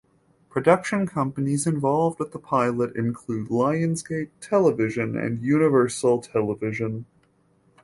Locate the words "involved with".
1.67-2.31